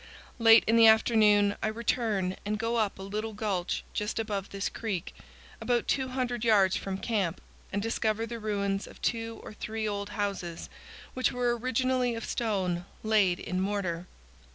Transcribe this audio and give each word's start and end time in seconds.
Late 0.39 0.63
in 0.65 0.77
the 0.77 0.87
afternoon 0.87 1.57
I 1.61 1.67
return 1.67 2.35
and 2.43 2.57
go 2.57 2.77
up 2.77 2.97
a 2.97 3.03
little 3.03 3.33
gulch 3.33 3.83
just 3.93 4.17
above 4.17 4.49
this 4.49 4.67
creek, 4.67 5.13
about 5.61 5.87
200 5.87 6.43
yards 6.43 6.75
from 6.75 6.97
camp, 6.97 7.39
and 7.71 7.83
discover 7.83 8.25
the 8.25 8.39
ruins 8.39 8.87
of 8.87 8.99
two 9.03 9.39
or 9.43 9.53
three 9.53 9.87
old 9.87 10.09
houses, 10.17 10.71
which 11.13 11.31
were 11.31 11.55
originally 11.55 12.15
of 12.15 12.25
stone 12.25 12.85
laid 13.03 13.39
in 13.39 13.61
mortar. 13.61 14.07